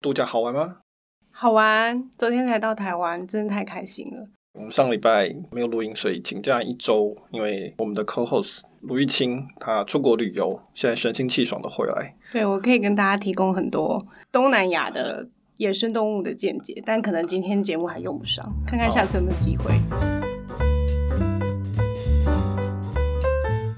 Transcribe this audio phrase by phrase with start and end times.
[0.00, 0.78] 度假好玩吗？
[1.30, 4.26] 好玩，昨天才到台湾，真的太开心了。
[4.54, 12.16] 我们上礼拜没有录音，所以请假一周，因为我们的 co-host 卢玉清他出国旅游，现在神清气爽的回来。
[12.32, 15.28] 对，我可以跟大家提供很多东南亚的
[15.58, 20.39] 野生动物的见解，但可能今天节目还用不上，看看下次有没有机会。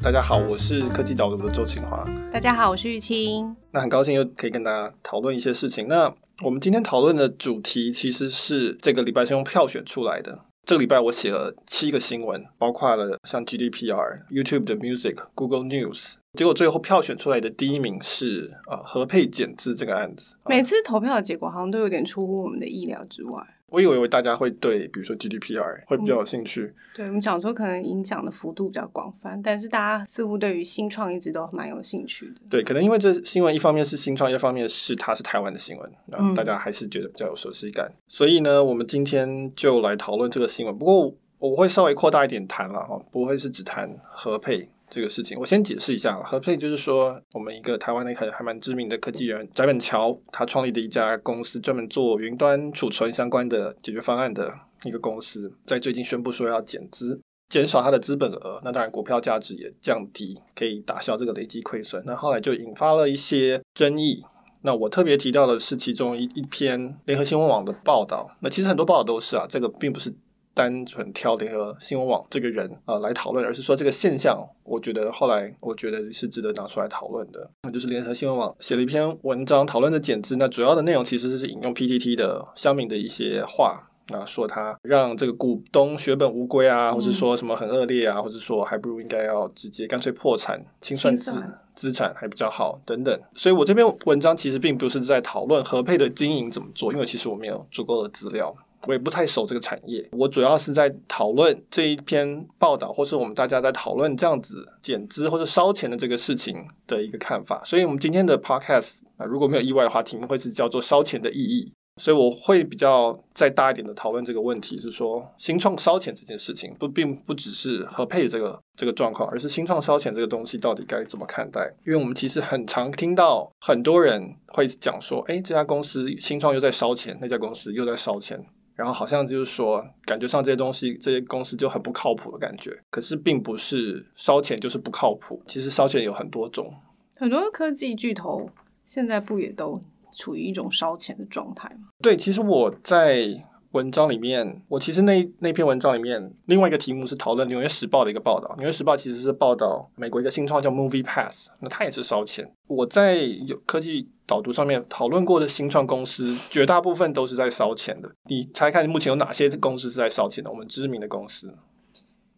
[0.02, 2.04] 大家好，我是科技导读的周清华。
[2.32, 3.54] 大家好，我是玉清。
[3.70, 5.86] 那很高兴又可以跟大家讨论一些事情。
[5.86, 6.12] 那
[6.42, 10.40] 我们今天讨论的主题其实是这个礼拜是用票选出来的。
[10.66, 16.14] 这个礼拜我写了七个新闻，包括了像 GDPR、YouTube 的 Music、Google News。
[16.36, 20.34] 结果最后票选出来的第一名是呃合配减资这个案子。
[20.46, 23.40] 每次投票的结果好像都有点出乎我们的意料之外。
[23.72, 26.62] 我以为大家会对，比如说 GDPR 会比较有兴趣。
[26.62, 32.34] 嗯、对，我们讲说可能影响的幅度比较广泛，但是大家似乎对于新创一直都蛮有兴趣的。
[32.50, 37.86] 对，可能因为这新闻一方面是新创，一方面是它是台湾的新闻，然后大家还是觉得比较有熟悉感。
[37.88, 40.76] 嗯、所以呢，我们今天就来讨论这个新闻。
[40.76, 44.68] 不过我会稍微扩大一点谈了哈，不会是只谈合配。
[44.94, 46.14] 这个事情，我先解释一下。
[46.22, 54.52] 合配就是说，我们一个台湾的还还蛮知名的科技人翟本桥，他创立的一家公司，专门做云端储存相关的解决方案的
[54.84, 57.18] 一个公司，在最近宣布说要减资，
[57.48, 58.60] 减少它的资本额。
[58.62, 62.02] 那当然，股票价值也降低，可以打消这个累积亏损。
[62.04, 64.22] 那后来就引发了一些争议。
[64.60, 68.30] 那我特别提到的是其中一一篇联合新闻网的报道。
[68.40, 70.14] 那其实很多报道都是啊，这个并不是。
[70.54, 77.50] 单纯挑联合新闻网这个人啊、呃、来讨论，而是说这个现象，我觉得后来我觉得是值得拿出来讨论的。
[77.62, 91.42] 那就是联合新闻网写了一篇文章讨论的简资，那主要的内容其实是引用 PTT 的乡民的一些话啊，说他让这个股东血本无归啊，或者说什么很恶劣啊，或者说还不如应该要直接干脆破产清算资
[91.74, 93.18] 资产还比较好等等。
[93.34, 98.54] 所以我这篇文章其实并不是在讨论合配的经营怎么做，因为其实我没有足够的资料。
[98.86, 107.62] 我也不太熟这个产业，我主要是在讨论这一篇报道，或是我们大家在讨论这样子减资或者烧钱的这个事情的一个看法。
[107.64, 111.72] 所以，我们今天的 podcast 啊，如果没有意外的话，题目会是叫做“烧钱的意义”。
[112.00, 121.70] 所以，我会比较再大一点的讨论这个问题，是说新创烧钱这件事情，不并不只是合配这个这个状况，而是新创烧钱这个东西到底该怎么看待？
[121.86, 128.42] 因为我们其实很常听到很多人会讲说，哎，这家公司新创又在烧钱，那家公司又在烧钱。
[128.74, 132.76] 然后好像就是说，感觉上这些东西、这些公司就很不靠谱的感觉。
[132.90, 136.72] 可是并不是烧钱就是不靠谱，其实烧钱有很多种。
[137.16, 138.48] 很多科技巨头
[138.86, 139.80] 现在不也都
[140.12, 141.88] 处于一种烧钱的状态吗？
[142.00, 143.44] 对，其实我在。
[143.72, 148.48] 文章里面，我其实那那篇文章里面，另外一个题目是讨论《纽约时报》的一个报道。
[148.58, 152.50] 《纽约时报》其实是报道美国一个新创叫 MoviePass，那它也是烧钱。
[152.66, 158.10] 我在有科技导读上面讨论过的新创公司，绝大部分都是在烧钱的。
[158.28, 160.50] 你猜看，目前有哪些公司是在烧钱的？
[160.50, 161.54] 我们知名的公司。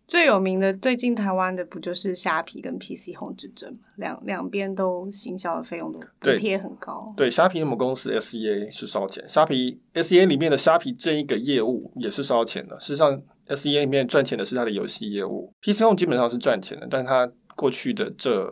[0.07, 3.79] 最有名的，最近台湾的不就是虾皮跟 PC Home 之争吗？
[3.97, 7.13] 两两边都行销的费用都补贴很高。
[7.17, 12.79] 对，虾皮的母公司 SEA 是烧钱，虾皮 SEA 里面的虾皮这一个业务也是烧钱的。
[12.79, 18.47] 事实上，SEA 里面赚钱的是它的游戏业务，PC Home 基本上是赚钱的，但是它过去的这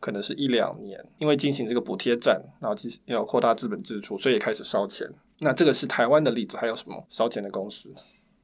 [0.00, 5.06] 可能是一两年，因为进行这个补贴战，然后其实要扩大资本支出，所以也开始烧钱。
[5.40, 7.92] 那这个是台湾的例子，还有什么烧钱的公司？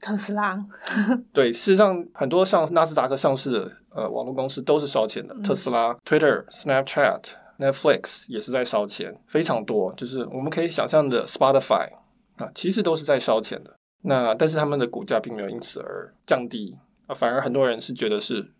[0.02, 0.58] 特斯拉，
[1.32, 7.22] 对，事实上很多上纳斯达克上市的呃网络公司都是烧钱的，嗯、特斯拉、Twitter、Snapchat、
[7.60, 11.88] Netflix 也是在烧钱，非常多，就是我们可以想象的 Spotify
[12.36, 13.76] 啊，其实都是在烧钱的。
[14.02, 16.76] 那但是他们的股价并没有因此而降低
[17.06, 18.50] 啊，反而很多人是觉得是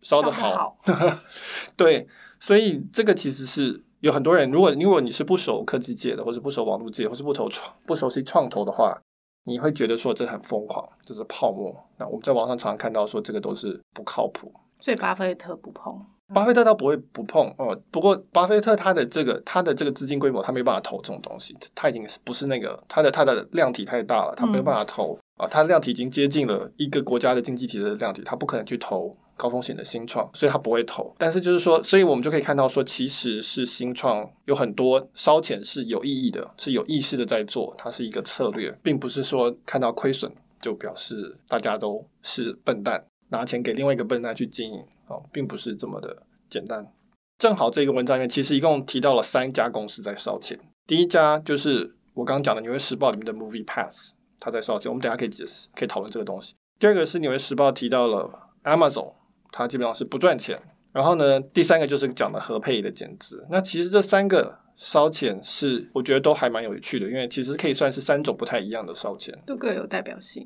[0.00, 1.18] 烧得好，得好
[1.76, 2.08] 对，
[2.40, 8.98] 所以这个其实是有很多人，如果如果你是不熟科技界的，或者不熟网络界，或是不投创不熟悉创投的话。
[9.46, 11.72] 你会觉得说这很疯狂，就是泡沫。
[11.96, 16.04] 那我们在网上常常看到说这个都是不靠谱，所以巴菲特不碰。
[16.34, 17.80] 巴菲特倒不会不碰哦。
[17.92, 21.56] 不过巴菲特他的这个他的这个资金规模，他没办法投这种东西。
[21.72, 25.46] 他已经是不是那个他的他的量体太大了，他没有办法投啊。
[25.46, 29.16] 他的量体已经接近了一个国家的经济体的量体，他不可能去投。
[29.36, 31.14] 高风险的新创，所以他不会投。
[31.18, 46.90] 但是就是说，所以我们就可以看到说，其实是新创有很多烧钱是有意义的，是有意识的在做，它是一个策略，并不是说看到亏损就表示大家都是笨蛋，拿钱给另外一个笨蛋去经营哦，并不是这么的简单。
[47.38, 56.54] 正好这个文章里面其实一共提到了三家公司在烧钱，第一家就是我刚刚讲的《纽约时报》里面的 MoviePass，它在烧钱，我们等下可以解释，可以讨论这个东西。
[56.78, 59.12] 第二个是《纽约时报》提到了 Amazon。
[59.56, 60.60] 它基本上是不赚钱，
[60.92, 63.46] 然后呢，第三个就是讲的合配的减资。
[63.50, 70.44] 那其实这三个烧钱是我觉得都还蛮有趣的，因为其实可以算是三种不太一样的烧钱，都各有代表性。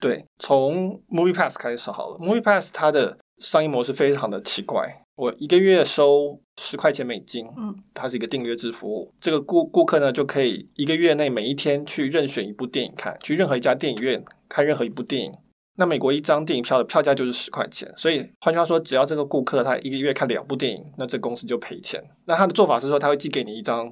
[0.00, 5.04] 对，从 Movie Pass 开始好了，Movie Pass 它的商业模式非常的奇怪。
[5.16, 9.12] 我一个月收十块钱美金，嗯，它是一个订阅制服务。
[9.20, 15.32] 这个顾顾客呢，就可以一个月内每一天去任选一部电影看，去任何一家电影院看任何一部电影。
[15.80, 22.02] 那美国一张电影票的票价就是十块钱，所以换句话说，只要这个顾客他一个月看两部电影，那这公司就赔钱。
[22.24, 23.88] 那他的做法是说，他会寄给你一张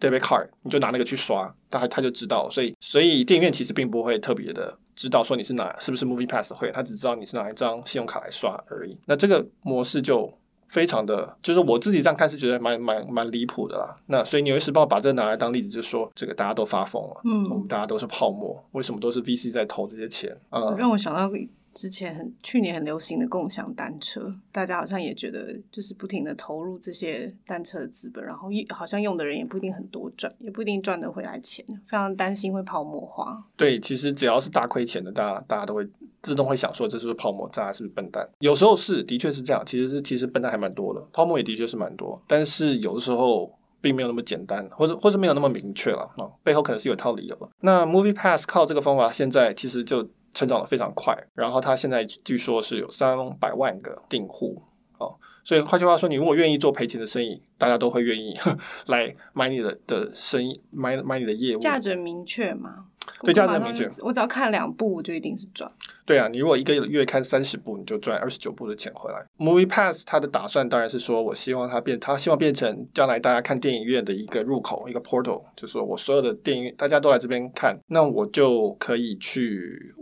[0.00, 2.48] debit card，你就拿那个去刷，他他就知道。
[2.48, 8.96] 所以，所以电影院其实并不会特别的知道说你是哪是不是 Movie Pass 会，他只知道你是拿一张信用卡来刷而已。
[9.04, 10.32] 那这个模式就。
[10.68, 13.96] 非常的，就是我自己这样看是觉得蛮蛮蛮离谱的啦。
[14.06, 20.36] 那所以《纽约时报》把这个拿来当例子，就是说这个大家都发疯了，嗯，我们大家都是泡沫，为什么都是 VC 在投这些钱？
[20.50, 21.30] 嗯，让我想到。
[21.76, 33.44] 之前很去年很流行的共享单车，大家好像也觉得就是不停的投入这些单车的资本，然后一好像用的人也不一定很多赚，也不一定赚得回来钱，非常担心会泡沫化。
[33.56, 35.86] 对，其实只要是大亏钱的，大家大家都会
[36.22, 38.26] 自动会想说这是不是泡沫，大家是不是笨蛋？
[38.38, 39.62] 有时候是，的确是这样。
[39.66, 47.50] 其实是其实笨蛋还蛮多的，泡沫也的确是蛮多，但是有的时候并没有那么简单，或者或者没有那么明确了啊，背后可能是有套理由。
[47.60, 50.08] 那 Movie Pass 靠这个方法，现在其实就。
[50.36, 54.60] 成长的非常快，然后他现在据说是有三百万个订户
[54.98, 58.34] 哦，所以换句话说，你如果愿意做赔钱的生意，大家都会愿意
[58.86, 61.58] 来买你的的生意，买买你的业务。
[61.58, 62.84] 价值明确吗？
[63.22, 63.88] 对，价值明确。
[64.02, 65.70] 我只要看两部，我就一定是赚。
[66.04, 69.24] 对啊，你如果一个月看三十部，你就赚二十九部的钱回来。
[69.38, 79.94] Movie Pass 它的打算当然是说，我希望它变，它希望变成将来大家看电影院的一个入口，一个 portal，就是说我所有的电影大家都来这边看，那我就可以去。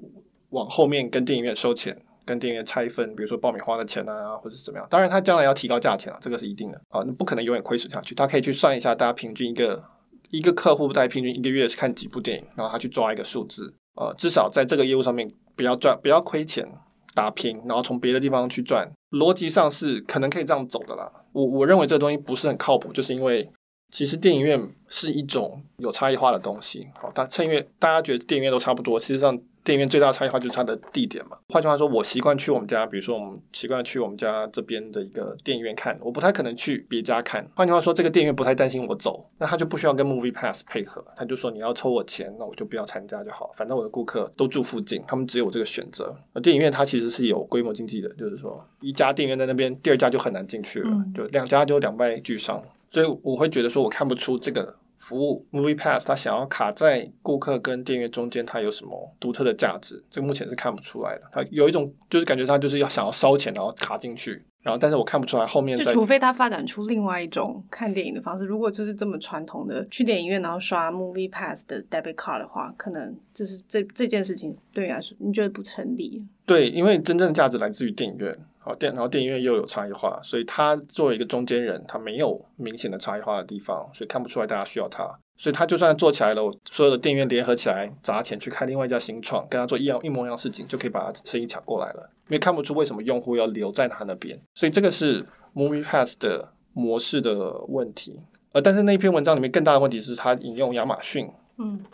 [0.54, 4.86] 往后面跟电影院收钱，跟电影院拆分，比如说爆米花的钱啊，或者是怎么样。
[4.88, 8.14] 当然，他将来要提高价钱啊，这个是一定的啊，那不可能永远亏损下去。
[8.14, 9.82] 他可以去算一下，大家平均一个
[10.30, 16.66] 一个客户大概平均一个月是看几部电影，然后他去抓一个数字，呃，至少在这个业务上面不要赚，不要亏钱，
[17.14, 21.10] 打平，然后从别的地方去赚，逻辑上是可能可以这样走的啦。
[21.32, 23.50] 我我认为这个东西不是很靠谱，就是因为
[23.90, 26.88] 其实电影院是一种有差异化的东西。
[27.00, 29.36] 好，但趁因为大家觉得电影院都差不多，实际上。
[29.64, 31.38] 电影院最大的差异化就是它的地点嘛。
[31.48, 37.48] 换句话说，我习惯去我们家，比如说我们习惯去我们家这边的一个电影院看，我不太可能去别家看。
[37.56, 46.14] 换句话说，这个电影院不太担心我走，那他就不需要跟 Movie Pass 配合，他就说你要抽我钱，那我就不要参加就好，反正我的顾客都住附近，他们只有这个选择。
[46.34, 52.62] 而电影院它其实是有规模经济的，就是说一家电影院在那边，第二家就很难进去了，就两家就两败俱伤。
[52.90, 54.76] 所以我会觉得说，我看不出这个。
[55.04, 60.02] 服务 Movie Pass，他想要卡在顾客跟电影院中间，他有什么独特的价值？
[60.08, 61.22] 这个目前是看不出来的。
[61.30, 65.76] 他有一种就是感觉他就是要想要烧钱，然后卡进去，然后但是我看不出来后面。
[65.76, 76.26] 就除非他发展出另外一种看电影的方式，如果就是这么传统的去电影院然后刷 Movie Pass 的 debit card 的话，可能就是这这件事情对你来说你觉得不成立？
[76.46, 78.38] 对，因为真正的价值来自于电影院。
[78.64, 85.06] 好电，然后电影院又有差异化，所以他作为一个中间人，他没有明显的差异化的地方，所以看不出来大家需要他。
[85.36, 92.08] 所以他就算做起来了，所有的电影院联合起来砸钱去开另外一家新创，跟他做一样一模一样事情，就可以把他生意抢过来了。
[92.28, 98.20] 因为看不出为什么用户要留在他那边，所以这个是 Movie Pass 的模式的问题。
[98.52, 101.28] 呃，但是那篇文章里面更大的问题是他引用亚马逊
[101.58, 101.84] 嗯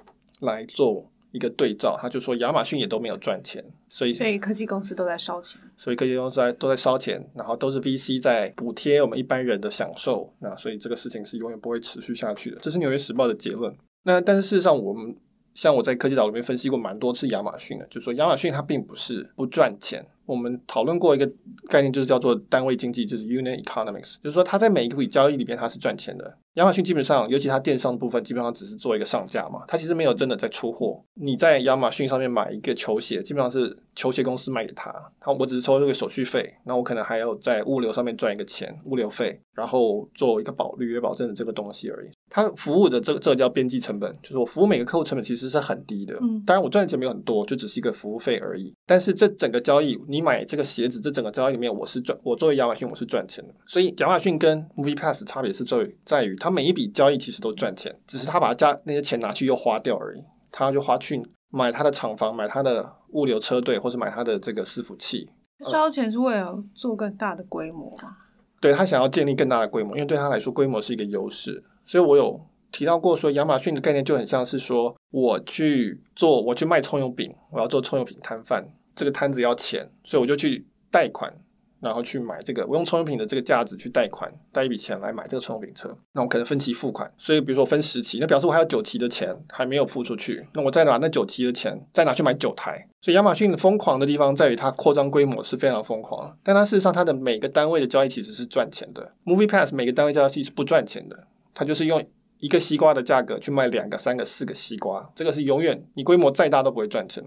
[0.41, 3.65] 来做一个对照，他就说亚马逊也都没有赚钱。
[3.89, 5.61] 所以，所以科技公司都在烧钱。
[5.77, 10.33] 所以科技公司在都在烧钱，然后都是 VC 在补贴我们一般人的享受。
[10.41, 12.59] 那所以这个事情是永远不会持续下去的。
[12.61, 13.75] 这是《纽约时报》的结论。
[14.05, 15.17] 那但是事实上，我们
[15.55, 20.05] 像我在科技岛里面分析过蛮多次亚马逊的，就是说亚马逊它并不是不赚钱。
[20.25, 21.29] 我们讨论过一个
[21.69, 26.39] 概念，就是叫做单位经济，就是 unit economics，就是说它在每一笔交易里边它是赚钱的。
[26.55, 31.05] 亚马逊基本上，尤其它电商部分，基本上只是做一个上架嘛，它其实没有真的在出货。
[31.15, 42.11] 你在亚马逊上面买一个球鞋，基本上是球鞋公司卖给他，他我只是抽这个手续费，那我可能还要在物流上面赚一个钱，物流费，然后做一个保履约保证的这个东西而已。
[42.29, 46.17] 它服务的这个这个叫边际成本，就是我服务每个客户成本其实是很低的。
[46.23, 48.73] 嗯，当然我赚的钱没有很多，就只是一个服务费而已。
[48.87, 50.21] 但是这整个交易你。
[50.21, 53.55] 买这个鞋子，这整个交易里面，我是赚，我作为亚马逊，我是赚钱的。
[53.67, 60.25] 所以亚马逊跟 Movie Pass 差别是在于，在于它每一笔交易其实都赚钱，只是他把家那些钱拿去又花掉而已。
[60.51, 65.29] 他就花去买他的厂房，买他的物流车队，或者买他的这个伺服器。
[65.63, 68.17] 烧钱是为了做更大的规模吗？
[68.61, 71.63] 对，他想要建立更大的规模，因为对他来说，规模是一个优势。
[71.87, 72.41] 所以我有
[72.73, 78.67] 提到过说，亚马逊的概念就很像是说，我去做，我去卖葱油饼，我要做葱油饼摊贩。
[78.95, 81.33] 这个摊子要钱，所以我就去贷款
[81.81, 92.87] 然后去买这个，我用充电品的这个价值去贷款，贷一笔钱来买这个充电车，那我可能分期付款，所以比如说分十期，那表示我还有九期的钱还没有付出去，那我再拿那九期的钱再拿去买九台。
[93.03, 99.15] 所以亚马逊疯狂的地方在于它扩张规模是非常疯狂，但它事实上它的每个单位的交易其实是赚钱的。
[99.25, 102.05] MoviePass 每个单位交易是不赚钱的，它就是用
[102.41, 107.25] 一个西瓜的价格去卖两个、三个、四个西瓜，这个是永远你规模再大都不会赚钱。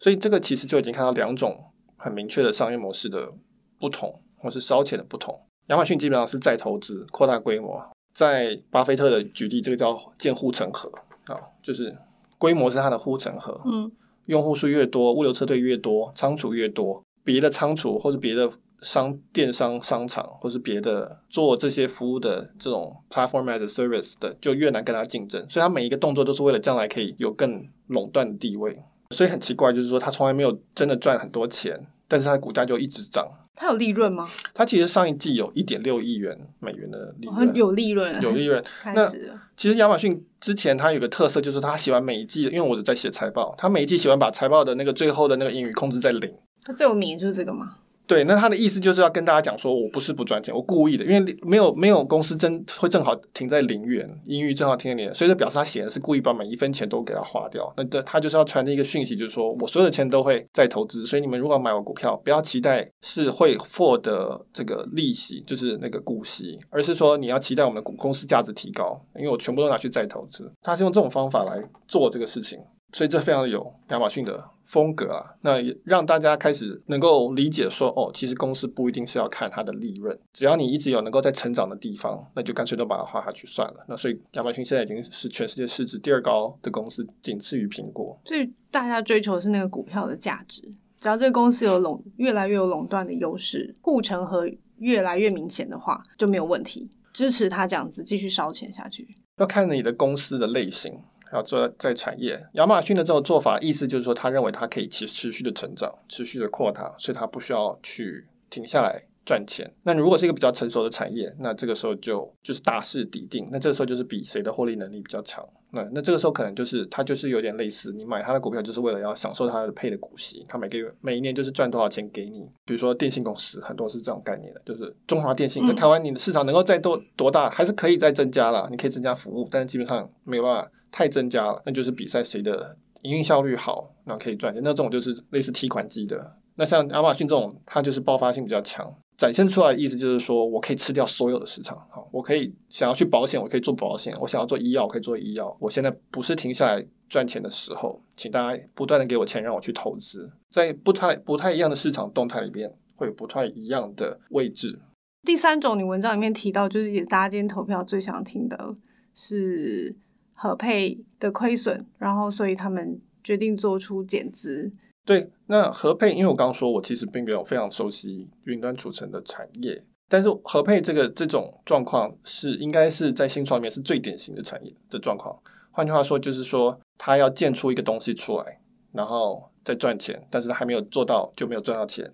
[0.00, 1.56] 所以这个其实就已经看到两种
[1.96, 3.32] 很明确的商业模式的
[3.78, 5.38] 不同，或是烧钱的不同。
[5.68, 7.82] 亚马逊基本上是再投资、扩大规模，
[8.14, 10.90] 在巴菲特的举例，这个叫建护城河
[11.26, 11.96] 啊，就是
[12.38, 13.60] 规模是它的护城河。
[13.64, 13.90] 嗯。
[14.26, 25.40] 用户数越多，物流车队越多，仓储越多，别的仓储或者别的商电商商场，或是别的做这些服务的这种 platform as a service 的，就越难跟它竞争。
[25.48, 28.78] 所以它每一个动作都是为了将来可以有更垄断的地位。
[29.14, 33.26] 所以很奇怪，就是说它从来没有真的赚很多钱，但是它的股价就一直涨。
[33.60, 34.28] 它有利润吗？
[34.54, 38.64] 它其实上一季有一点六亿元美元的利润，哦、有利润，有利润。
[38.80, 39.32] 开始。
[39.56, 46.32] 其实亚马逊之前它有个特色，就是它喜欢每一季，因为我在写财报，它每一季喜欢把财报的那个最后的那个盈余控制在零。
[46.64, 47.74] 它最有名的就是这个吗？
[48.08, 57.70] 对，那他的意思就是要跟大家讲说，我不是不赚钱，我故意的，因为没有没有公司真会正好停在零元，盈余正好停在零元，所以这表示他显然是故意把每一分钱都给他花掉。
[57.76, 70.50] 那他就是要传递一个讯息，就是说我所有的钱都会再投资，所以你们如果买我股票，不要期待是会获得这个利息，就是那个股息，而是说你要期待我们的股公司价值提高，因为我全部都拿去再投资。
[70.62, 72.58] 他是用这种方法来做这个事情，
[72.94, 74.42] 所以这非常有亚马逊的。
[74.68, 83.84] 风格啊，那也让大家开始能够理解说，哦，其实公司不一定是要看它的利润，只要你一直有能够在成长的地方，那就干脆都把它画下去算了。
[83.88, 88.20] 那所以亚马逊现在已经是全世界市值第二高的公司，仅次于苹果。
[88.26, 90.62] 所以大家追求的是那个股票的价值，
[91.00, 94.46] 只要这个公司有垄越来越有垄断的优势，护城河
[94.76, 99.16] 越来越明显的话，就没有问题，支持它这样子继续烧钱下去。
[99.38, 101.00] 要看你的公司的类型。
[101.32, 109.70] 要做在产业，亚马逊的这种做法，意思就是说，他认为他可以持持续的成长，持续的扩大，所以他不需要去停下来赚钱。
[109.82, 115.46] 那如果是一个比较成熟的产业，那这个时候就就是大势已定，那这个时候就是比谁的获利能力比较强。
[115.70, 122.48] 那那这个时候可能就是它就是有点类似，你买它的股票就是为了要享受它的配的股息，它每个月每一年就是赚多少钱给你。
[122.64, 130.70] 比如说电信公司很多是这种概念的，就是中华电信在台湾，你的市场能够再多多大，还是可以再增加了，你可以增加服务，但是基本上没有办法。
[130.90, 134.62] 太增加了，那就是比赛谁的营运效率好，那可以赚钱。
[134.64, 136.34] 那这种就是类似提款机的。
[136.54, 141.76] 那像亚马逊这种，它就是爆发性比较强，展现出来的意思就是说我可以吃掉所有的市场。
[141.90, 145.54] 好，我可以想要去保险，我可以做保险；我想要做医药，我可以做医药。
[145.60, 150.30] 我现在不是停下来赚钱的时候，请大家不断的给我钱，让我去投资。
[150.48, 154.78] 在不太不太一样的市场动态里边，会有不太一样的位置。
[155.26, 158.74] 第三种，你文章里面提到，就是也大家今天投票最想听的
[159.14, 159.96] 是。
[160.40, 164.70] 合配的亏损，然后所以他们决定做出减资。
[165.08, 175.34] 对，那和配，因为我刚刚说，我其实并没有非常熟悉云端储存的产业，但是和配这个这种状况是应该是在新创里面是最典型的产业的状况。
[175.70, 178.60] 换句话说，就是说他要建出一个东西出来，
[178.92, 182.12] 然后再赚钱，但是他还没有做到就没有赚到钱。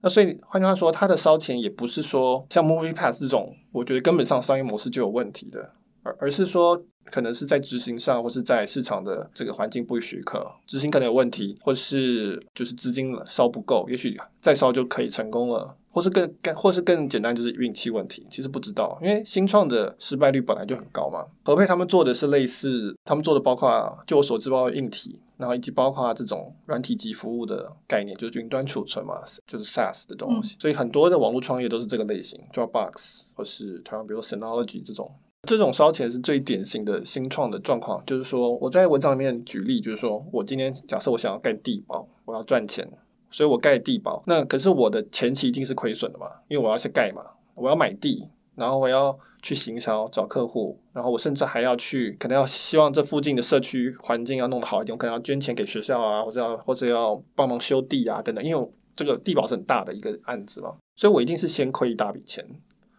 [0.00, 5.74] 那所以换句话说，他的烧钱也不是说像 MoviePass 这种，我觉得根本上商业模式就有问题的。
[6.02, 18.26] 而而是说，可能是在执行上，或是在市场的这个环境不许可，执行可能有问题，或是就是资金烧不够，也许再烧就可以成功了，或是更更或是更简单，就是运气问题。
[18.30, 21.24] 其实不知道，因为新创的失败率本来就很高嘛。
[21.44, 30.56] 和配他们做的是类似，他们做的包括，就我所知，包括硬体，然后以及包括这种软体及服务的概念，就是云端储存嘛，就是 SaaS 的东西。
[30.56, 35.12] 嗯、所以很多的网络创业都是这个类型，Dropbox 或是同样比如 Synology 这种。
[35.48, 42.88] 这种烧钱是最典型的新创的状况，就是说我在文章里面举例，就是说我今天假设我想要盖地堡，我要赚钱，
[43.28, 47.22] 所以我盖地堡，那可是我的前期一定是亏损的嘛，因为我要去盖嘛，
[47.56, 62.46] 我要买地，然后我要去行销找客户，然后我甚至还要去可能要希望这附近的社区环境要弄得好一点，我可能要捐钱给学校啊，或者要或者要帮忙修地啊等等，因为这个地堡是很大的一个案子嘛，所以我一定是先亏一大笔钱。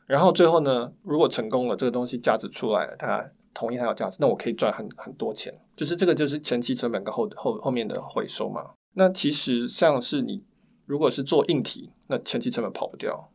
[0.06, 5.54] 然后最后呢，如果成功了，这个东西价值出来了，他同意它有价值，那我可以赚很很多钱。
[5.76, 8.72] 就是这个就是前期成本跟后后后面的回收嘛。
[8.94, 10.44] 那其实像是你
[10.86, 13.30] 如果是做硬体，那前期成本跑不掉。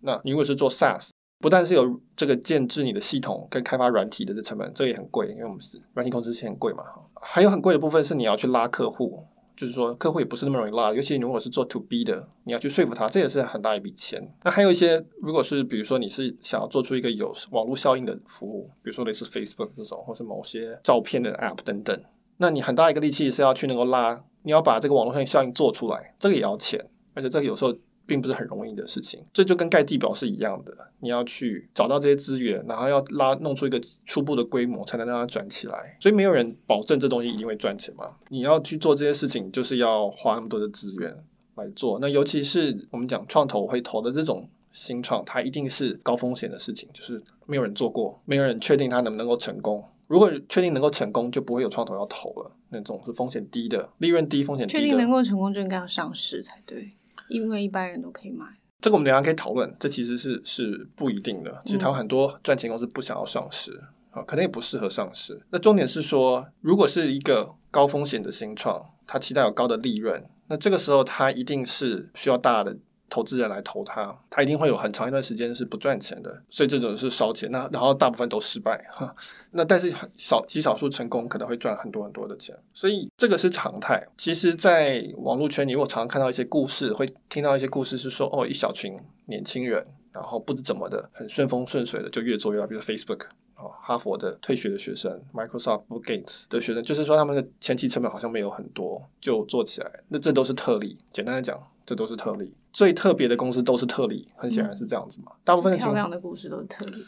[0.00, 6.82] 那你如果是做 SaaS，不但是有这个建置你的系统跟开发软体的这成本，这个也很贵，因为我们是软体公司是很贵嘛。
[7.20, 9.24] 还有很贵的部分是你要去拉客户。
[9.58, 14.32] 就是说客户也不是那么容易拉，尤其如果是做 to B 的，你要去说服他，这也是很大一笔钱。
[14.44, 22.00] 那还有一些，如果是比如说你是想要做出一个有网络效应的服务，比如说类似 Facebook 这种，或是某些照片的 App 等等，
[22.36, 27.74] 那你很大一个力气是要去能够拉，你要把这个网络效应做出来，这个也要钱，而且这个有时候。
[28.08, 30.74] 并不是很容易的事情，这就跟盖地表是一样的。
[31.00, 35.96] 你要去找到这些资源，然后要拉弄出一个初步的规模，才能让它转起来。
[36.00, 38.16] 所以没有人保证这东西一定会赚钱嘛。
[38.30, 41.14] 你要去做这些事情，就是要花那么多的资源
[41.56, 41.98] 来做。
[42.00, 49.84] 那尤其是我们讲创投会投的这种新创，它一定是高风险的事情，就是没有人做过，没有人确定它能不能够成功。
[50.06, 52.50] 如果确定能够成功，就不会有创投要投了。
[52.70, 54.78] 那种是风险低的，利润低，风险低。
[54.78, 56.90] 确定能够成功，就应该要上市才对。
[57.28, 58.46] 因为一般人都可以买，
[58.80, 59.74] 这个我们等下可以讨论。
[59.78, 61.62] 这其实是是不一定的。
[61.64, 65.40] 其实台湾很多赚钱公司不想要上市啊，可能也不适合上市。
[65.50, 72.76] 那重点是说，如果是一个高风险的新创，它期待有高的利润，那这个时候它一定是需要大的。
[73.10, 77.50] 投资人来投他，他一定会有很长一段时间是不赚钱的，所以这种是烧钱。
[77.50, 79.14] 那然后大部分都失败，哈，
[79.52, 84.06] 那但是很少极少数成功，可能会赚很多很多的钱，所以这个是常态。
[84.16, 93.22] 其实，在网络圈里，我常常看到一些故事，会听到一些故事是说，哦，一小群年轻人，然后不知怎么的，很顺风顺水的就越做越大，比如 Facebook，
[93.56, 100.98] 哦，哈佛的退学的学生，Microsoft b Gates 的学生，就是说他们的前期成本好像没有很多就做起来，那这都是特例。
[101.10, 101.58] 简单来讲。
[101.88, 105.32] 这都是特例，最特别的公司都是特例，很显然是这样子嘛。
[105.34, 107.04] 嗯、大部分的漂亮的故事都是特例。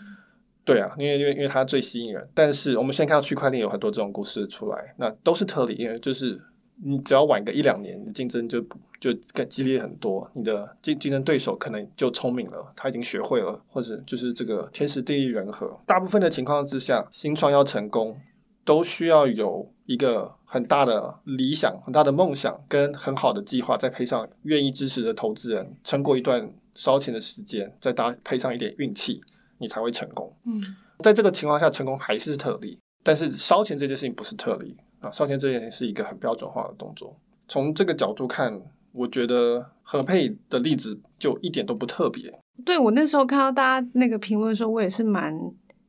[0.65, 2.29] 对啊，因为因为因为它最吸引人。
[2.35, 6.43] 但是我们现在看到区块链有很多这种故事出来，那都是特例，因为就是
[6.83, 8.61] 你只要晚个一两年，你竞争就
[8.99, 15.81] 就更激烈很多，你的竞竞争对手可能就聪明了，他已经学会了，或者就是这个天时地利人和。
[15.87, 18.19] 大部分的情况之下，新创要成功，
[18.65, 29.21] 都需要有一个很大的理想、很大的梦想跟很好的计划，再配上愿意支持的投资人，撑过一段烧钱的时间，再搭配上一点运气，
[29.59, 30.33] 你才会成功。
[30.45, 30.63] 嗯，
[31.01, 37.19] 在这个情况下，成功还是特例，但是烧钱这件事情不是特例啊，烧钱这件事情是一个很标准化的动作。
[37.49, 42.33] 从这个角度看，我觉得和配的例子就一点都不特别。
[42.65, 45.35] 对，我那时候看到大家那个评论的时候，我也是蛮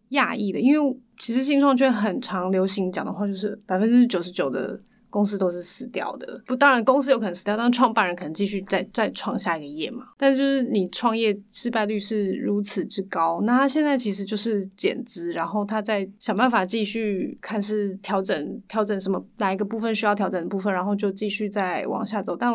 [0.09, 4.81] 讶异的，因为其实新创圈很常流行讲的话，就是百分之九十九的。
[5.11, 10.05] 公司都是死掉的，不，当然公司有可能死掉，但创办人可能继续再再创下一个业嘛。
[10.17, 22.35] 但就是你创业失败率是如此之高，那他现在其实就是减资，然后他在想办法继续看是调整调整什么哪一个部分需要调整的部分，然后就继续再往下走。
[22.35, 22.51] 但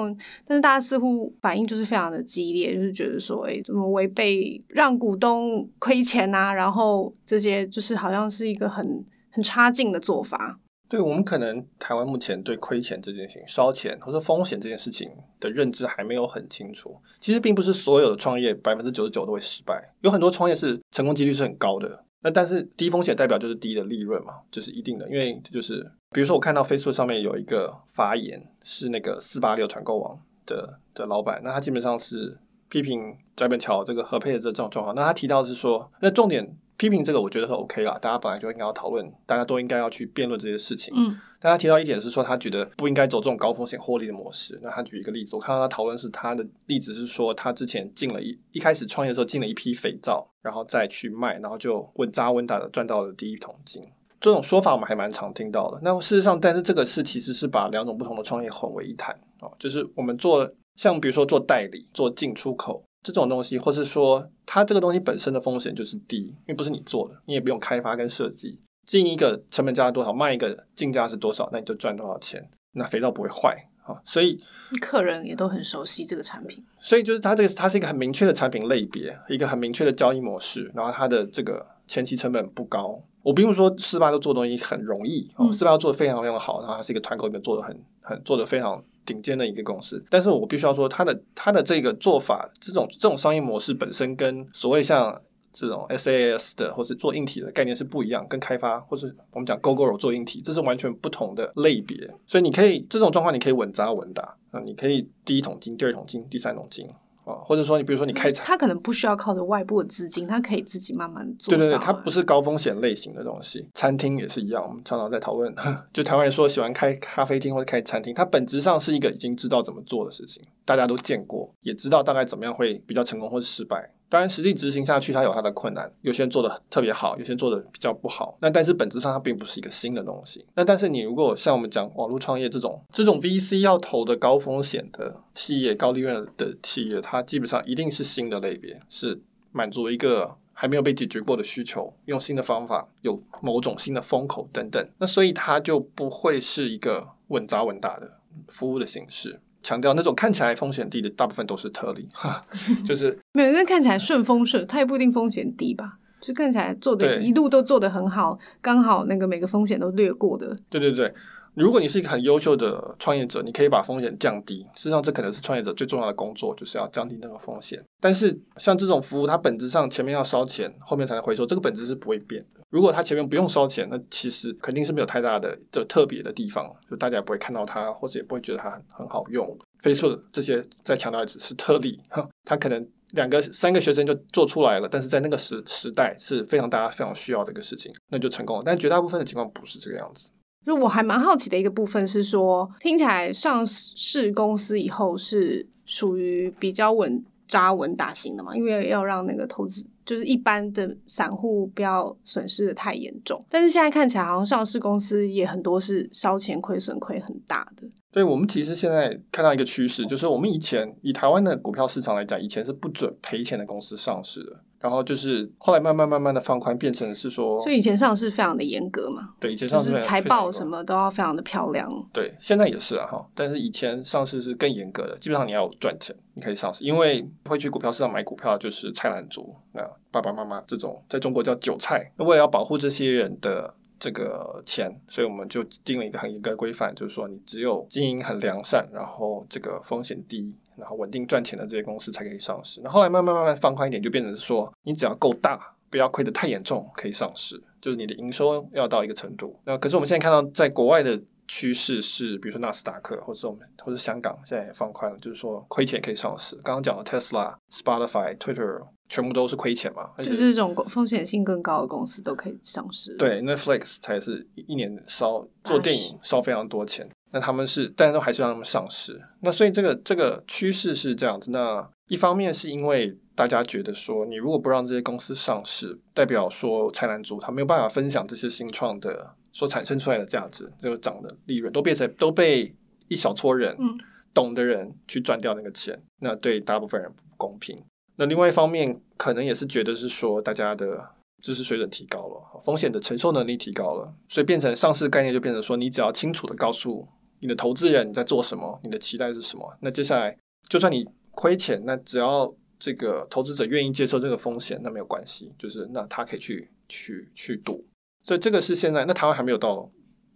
[0.46, 6.54] 但是大家似乎反应就是非常的激烈，就是觉得说，哎，怎么违背让股东亏钱啊？
[6.54, 10.58] 然后这些就是好像是一个很很差劲的做法。
[10.88, 16.96] 对，我们可能台湾目前对亏钱这件事情、烧钱或者风险这件事情的认知还没有很清楚。
[17.18, 22.04] 其实并不是所有的创业百分之九十九都会失败，有很多创业是成功几率是很高的。
[22.22, 25.08] 那但是低风险代表就是低的利润嘛，就是一定的。
[25.08, 34.94] 因为就是比如说我看到 Facebook 上面有一个发言，是那个四八六团购网的的老板，那他基本上是批评翟本桥这个合配的这种状况。
[34.94, 36.56] 那他提到是说，那重点。
[36.76, 37.98] 批评这个，我觉得是 OK 啦。
[38.00, 40.92] 大家本来就应该要讨论，大家都应该要去辩论这些事情。
[40.96, 44.58] 嗯，但他提到一点是说，他觉得不应该走这种高风险获利的模式。
[44.62, 53.82] 那他举一个例子，我看到他讨论是他的例子是说，他之前进了一一开始创业的时候进了一批肥皂，然后再去卖，然后就稳扎稳打的赚到了第一桶金。
[54.20, 55.78] 这种说法我们还蛮常听到的。
[55.82, 62.82] 那事实上，但是这个是其实是把两种不同的创业混为一谈哦，就是我们做像比如说做代理、做进出口。
[63.12, 74.38] 这种东西，或是说它这个东西本身的风险就是低，因为不是你做的，你也不用开发跟设计，进一个成本价多少，卖一个进价是多少，那你就赚多少钱，那肥皂不会坏啊，所以
[74.80, 83.02] 客人也都很熟悉这个产品，所以就是它这个它是一个很明确的产品类别，一个很明确的交易模式，然后它的这个前期成本不高。
[83.26, 88.82] 我并不是说四八都做东西很容易哦，四八六做的非常非常好，然后它是一个团购里面做的很很做的非常。
[89.06, 101.96] 顶尖的一个公司，但是我必须要说，它的它的这个做法，这种这种商业模式本身跟所谓像这种 SaaS 的或是做硬体的概念是不一样，跟开发或是我们讲 Gogoro 做硬体，这是完全不同的类别。
[102.26, 106.84] 所以你可以这种状况，你可以稳扎稳打啊，你可以第一桶金、第二桶金、第三桶金。
[107.26, 111.52] 啊，或者说你比如说你开，他可能不需要靠着外部的资金，他可以自己慢慢做。
[111.52, 113.68] 对对对，它不是高风险类型的东西。
[113.74, 115.52] 餐厅也是一样，我们常常在讨论，
[115.92, 123.90] 就台湾人说喜欢开咖啡厅或者开餐厅，它本质上是一个已经知道怎么做的事情，大家都见过，也知道大概怎么样会比较成功或者失败。
[124.08, 128.36] 当然实际执行下去，它有它的困难，有些人做的特别好，有些人做的比较不好。
[128.40, 130.46] 那但是本质上它并不是一个新的东西。
[130.54, 144.88] 那但是你如果像我们讲网络创业这种这种 VC 要投的高风险的企业、高利润的企业，它基本上一定是新的类别，是满足一个还没有被解决过的需求，用新的方法，有某种新的风口等等。
[144.98, 148.08] 那所以它就不会是一个稳扎稳打的
[148.48, 149.40] 服务的形式。
[149.62, 152.08] 强调那种看起来风险低的，大部分都是特例，
[152.86, 155.98] 就是没有，那看起来顺风顺，它也不一定风险低吧？
[156.20, 160.56] 就看起来做的一路都做得很好，刚好那个每个风险都略过的。
[160.68, 161.12] 对对对。
[161.54, 164.58] 如果你是一个很优秀的创业者，你可以把风险降低。
[164.74, 167.82] 事实上，这可能是创业者最重要的工作，就是要降低那个风险。
[167.98, 172.55] 但是，像这种服务，它本质上前面要烧钱，后面才能回收，这个本质是不会变的。
[172.76, 179.58] 如果它前面不用烧钱，那其实肯定是没有太大的的特别的地方，就大家也不会看到它，或者也不会觉得它很很好用。
[179.82, 181.98] Facebook 这些再强调一次是特例，
[182.44, 188.62] 它可能两个三个学生就做出来了，但是在那个时时代是非常大家非常需要的一个事情，那就成功了。
[188.62, 190.28] 但绝大部分的情况不是这个样子。
[190.66, 198.54] 就我还蛮好奇的一个部分是说，听起来上市公司以后是属于比较稳扎稳打型的嘛？
[198.54, 203.44] 因为要让那个投资就是一般的散户不要损失的太严重。
[203.50, 207.86] 但是现在看起来好像上市公司也很多是烧钱亏损亏很大的。
[208.16, 214.56] 对，我们其实现在看到一个趋势，就是我们以前以台湾的股票市场来讲，以前是不准赔钱的公司上市的。
[214.80, 219.34] 然后就是后来慢慢慢慢的放宽，变成是说，所以以前上市非常的严格嘛。
[219.38, 221.90] 对，以前上市就是财报什么都要非常的漂亮。
[222.10, 232.10] 对，现在也是啊哈，但是以前上市是更严格的，基本上你要赚钱，你可以上市，因为会去股票市场买股票就是菜篮族，那爸爸妈妈这种在中国叫韭菜。
[232.16, 240.54] 那为了要保护这些人的这个钱，所以我们就定了一个很严格的规范，就是说你只有经营很良善，然后这个风险低。
[240.78, 242.82] 然后稳定赚钱的这些公司才可以上市。
[242.84, 247.58] 那后来慢慢慢慢放宽一点，就变成说，你只要够大，不要亏得太严重，可以上市。
[247.80, 249.58] 就是你的营收要到一个程度。
[249.64, 256.54] 那可是我们现在看到，在国外的趋势是，比如说纳斯达克，或者我们或者香港，现在也放宽了，就是说亏钱可以上市。
[256.56, 260.10] 刚刚讲的 Tesla、Spotify、Twitter，全部都是亏钱嘛？
[260.18, 263.14] 就是这种风险性更高的公司都可以上市。
[263.16, 267.08] 对，Netflix 才是一年烧做电影烧非常多钱。
[267.32, 269.20] 那他们是，但是都还是让他们上市。
[269.40, 271.50] 那所以这个这个趋势是这样子。
[271.50, 282.74] 那一方面是因为大家觉得说，你如果不让这些公司上市，代表说菜篮族他没有办法分享这些新创的所产生出来的价值，这个涨的利润都变成都被
[283.08, 283.98] 一小撮人、嗯、
[284.32, 287.84] 懂的人去赚掉那个钱，那对大部分人不公平。
[288.16, 291.10] 那另外一方面，可能也是觉得是说，大家的
[291.42, 297.08] 知识水准提高了，风险的承受能力提高了，所以变成上市概念就变成说，你只要清楚的告诉。
[297.38, 298.80] 你的投资人你在做什么？
[298.82, 299.76] 你的期待是什么？
[299.82, 300.34] 那接下来，
[300.70, 307.84] 就算你亏钱，那只要这个投资者愿意接受这个风险，那没有关系，就是那他可以去去去赌。
[308.24, 309.88] 所以这个是现在，那台湾还没有到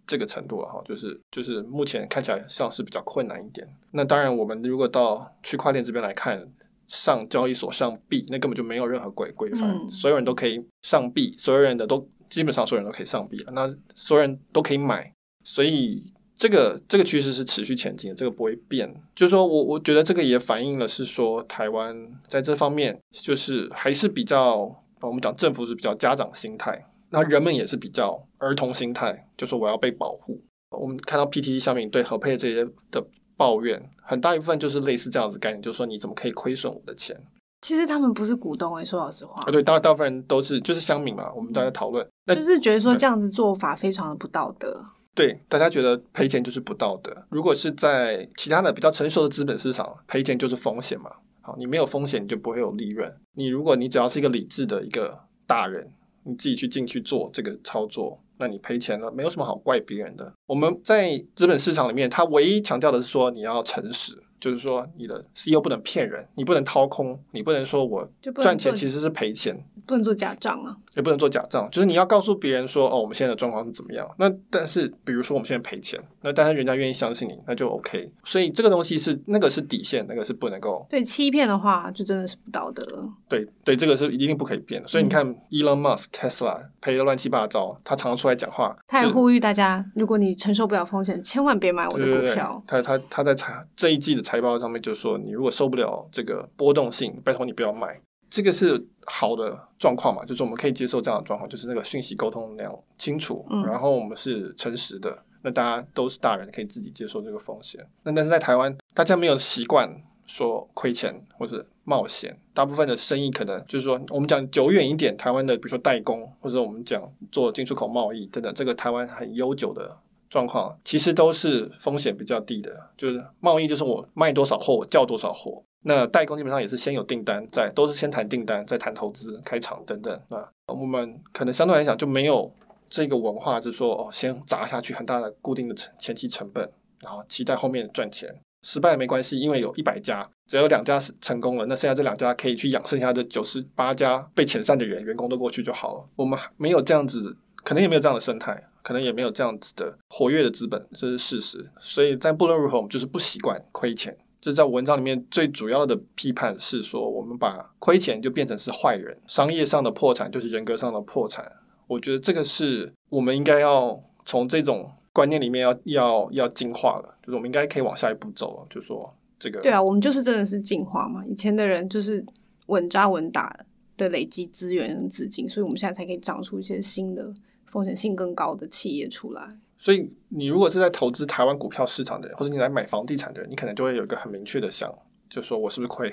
[0.05, 3.67] 这个程度哈，就是就是目前看起来上市比较困难一点。
[3.89, 6.47] 那当然，我们如果到区块链这边来看，
[6.91, 15.11] 上交易所上币，那根本就没有任何规规范，嗯、所有人都可以上币，所有人的都基本上所有人都可以上币了，那所有人都可以买，
[15.43, 16.03] 所以。
[16.33, 18.91] 这个这个趋势是持续前进的，这个不会变。
[19.13, 21.95] 就是说我我觉得这个也反映了是说台湾
[22.27, 30.41] 在这方面就是还是比较，我们讲政府是比较家长心态，那人们也是比较儿童心态，就说我要被保护。
[30.71, 33.05] 我们看到 PTT 上面对合配这些的
[33.41, 37.19] 抱怨，很大一部分就是类似这样子的概念，就是说你怎么可以亏损我的钱？
[37.61, 39.41] 其实他们不是股东诶，说老实话。
[39.41, 44.85] 啊，对，大大部分人都是就是乡民嘛，我们大家讨论，那就是觉得说这样子做法非常的不道德。
[45.15, 47.11] 对，大家觉得赔钱就是不道德。
[47.29, 51.09] 如果是在其他的比较成熟的资本市场，赔钱就是风险嘛。
[51.41, 53.11] 好，你没有风险，你就不会有利润。
[53.33, 55.91] 你如果你只要是一个理智的一个大人，
[56.23, 60.33] 你自己去进去做这个操作，那你赔钱了，没有什么好怪别人的。
[60.47, 64.21] 我们在资本市场里面，它唯一强调的是说你要诚实。
[64.41, 71.67] 就是说，你的 CEO 不能骗人，你不能掏空，你不能说我赚钱其实是赔钱，不能做假账啊，也不能做假账。
[71.71, 74.09] 就是你要告诉别人说，哦，我们现在的状况是怎么样。
[74.17, 78.11] 那但是，比如说我们现在赔钱，那但是人家愿意相信你，那就 OK。
[78.23, 80.85] 所以这个东西是那个是底线，那个是不能够。
[80.89, 83.09] 对，欺骗的话就真的是不道德了。
[83.27, 84.87] 对对，这个是一定不可以变的。
[84.87, 92.63] 所以你看，Elon Musk Tesla 赔的乱七八糟，他常常出来讲话，他也呼吁大家，如果你承受不了风险，千万别买我的股票。
[92.67, 97.99] 对对对，他他他在财这一季的财报上面就说，你如果受不了这个波动性，拜托你不要买。
[98.31, 100.23] 这个是好的状况嘛？
[100.23, 107.85] 就是我们可以接受这样的状况，就是那个讯息沟通量清楚，嗯、然后我们是诚实的，那大家都是大人，可以自己接受这个风险。
[108.03, 119.97] 那但是在台湾，大家没有习惯说亏钱或者冒险，大部分的生意可能就是说，我们讲久远一点，台湾的比如说代工，或者我们讲做进出口贸易等等，这个台湾很悠久的
[120.29, 122.71] 状况，其实都是风险比较低的。
[122.95, 125.61] 就是贸易就是我卖多少货，我叫多少货。
[125.83, 130.21] 那代工基本上也是先有订单，再都是先谈订单，再谈投资、开厂等等。
[130.29, 132.51] 那我们可能相对来讲就没有
[132.89, 138.33] 这个文化，就是说哦，先砸下去很大的固定的成前期成本，然后期待后面赚钱。
[138.63, 146.05] 失败没关系，因为有一百家，只要有两家是成功了，那剩下这两家可以去养剩下的九十八家被遣散的人，员工都过去就好了。
[146.15, 151.71] 我们没有这样子，可能也没有这样的生态，可能也没有这样子的活跃的资本，这是事实。
[151.79, 154.15] 所以但不论如何，我们就是不习惯亏钱。
[154.41, 161.49] 这在文章里面最主要的批判是说，我们把亏钱就变成是坏人，商业上的破产就是人格上的破产。
[161.87, 164.91] 我觉得这个是我们应该要从这种。
[165.13, 168.67] 观念里面要要要进化了，就是我们应该可以往下一步走了。
[168.69, 171.21] 就是说这个，对啊，我们就是真的是进化嘛。
[171.25, 172.25] 以前的人就是
[172.67, 173.53] 稳扎稳打
[173.97, 177.29] 的累积资源资金，所以我们现在才可以长出一些新的
[177.65, 179.45] 风险性更高的企业出来。
[179.81, 184.89] 所以你如果是在投资台湾股票市场的人，或者你来买房地产的人，你可能就会有一个很明确的想，
[185.29, 186.07] 就是说我是不是亏？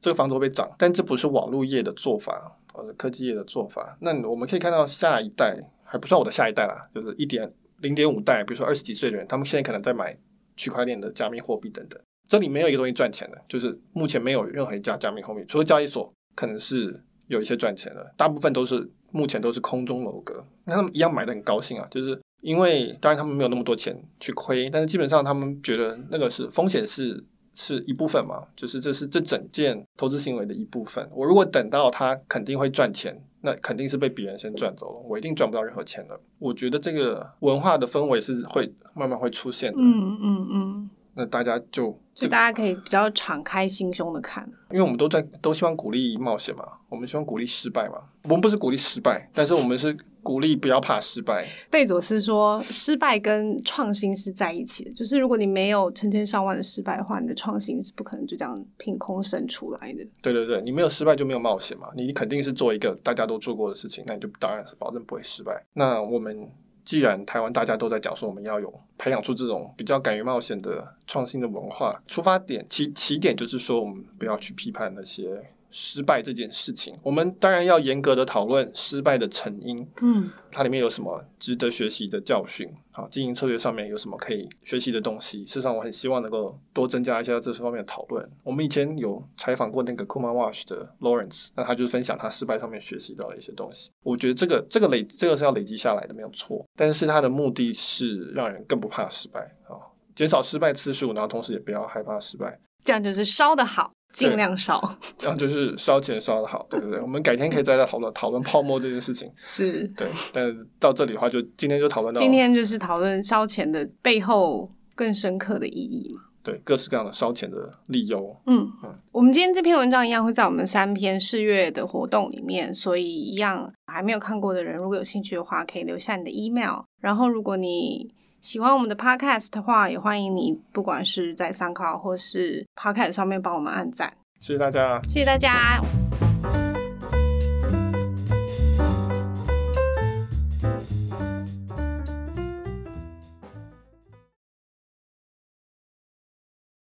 [0.00, 0.70] 这个房子会不会涨？
[0.78, 3.96] 但这不是网络业的做法，或者科技业的做法。
[4.00, 7.52] 那我们可以看到下一代还不算我的下一代啦，就是一点。
[7.80, 10.16] 零点五代，比如说二十几岁的人，他们现在可能在买
[10.56, 12.00] 区块链的加密货币等等。
[12.26, 20.42] 这里没有一个东西赚钱的，就是目前没有任何一家加密货币，除了交易所可能是有一些赚钱的，大部分都是目前都是空中楼阁。
[20.64, 31.08] 那他们一样买的很高兴啊，就是因为当然他们没有那么多钱去亏，但是基本上他们觉得那个是风险是是一部分嘛，就是这是这整件投资行为的一部分。
[31.12, 33.22] 我如果等到他肯定会赚钱。
[33.42, 36.18] 那肯定是被别人先赚走了，我一定赚不到任何钱的。
[36.40, 39.78] 我觉得这个文化的氛围是会慢慢会出现的。
[39.80, 40.90] 嗯嗯嗯。
[41.14, 47.98] 那大家就就大家可以比较敞开心胸的看，因为我们都在都希望鼓励冒险嘛，我们希望鼓励失败嘛。
[48.24, 49.96] 我们不是鼓励失败，但是我们是
[50.26, 51.46] 鼓励不要怕失败。
[51.70, 60.04] 贝佐斯说，失败跟创新是在一起的，就是如果你没有成千上万的失败的话，你的创新是不可能就这样凭空生出来的。
[60.20, 65.64] 对对对，你没有失败就没有冒险嘛，你肯定是做一个大家都做过的事情，那你就当然是保证不会失败。
[65.72, 66.50] 那我们。
[66.86, 75.42] 既然台湾大家都在讲说我们要有培养出这种比较敢于冒险的创新的文化，出发点起起点就是说我们不要去批判那些。
[75.78, 79.86] 失败这件事情，我们当然要严格的讨论失败的成因。
[80.00, 82.66] 嗯，它里面有什么值得学习的教训？
[82.92, 85.44] 啊，经营策略上面有什么可以学习的东西？
[85.44, 88.26] 事实上，我很希望能够多增加一下这方面的讨论。
[88.42, 93.90] 我们以前有采访过那个 Kumar Wash 的 Lawrence，那他就是分享他失败上面学习到的一些东西。
[94.02, 96.64] 我觉得这个这个累这个是要累积下来的，没有错。
[96.74, 99.76] 但是他的目的是让人更不怕失败啊，
[100.14, 102.58] 减少失败次数，然后同时也不要害怕失败。
[102.82, 103.92] 这样就是烧得好。
[104.16, 106.98] 尽量少，这样就是烧钱烧得好，对不对？
[107.02, 109.30] 我们改天可以再来讨论讨论泡沫这件事情。
[109.36, 110.08] 是，对。
[110.32, 112.20] 但到这里的话，就今天就讨论到。
[112.20, 116.22] 今天就是讨论烧钱的背后更深刻的意义嘛？
[116.42, 117.56] 对，各式各样的烧钱的
[117.88, 118.34] 理由。
[118.46, 118.94] 嗯嗯。
[119.12, 126.84] 我们今天这篇文章一样会在我们三篇四月的活动里面，所以一样还没有看过的人，如果有兴趣的话，可以留下你的 email。
[127.02, 128.10] 然后，如果你
[128.46, 134.16] 喜欢我们的 podcast 的话，也欢迎你，不管是在 SoundCloud 或是 podcast 上面帮我们按赞。
[134.40, 135.80] 谢谢大家，谢谢大家。